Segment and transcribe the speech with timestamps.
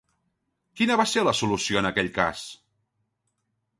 [0.79, 2.43] Quina va ser la solució en aquell cas?